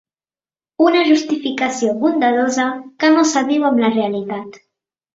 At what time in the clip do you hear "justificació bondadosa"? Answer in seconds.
1.09-2.67